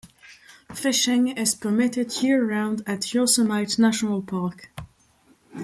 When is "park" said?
4.23-4.71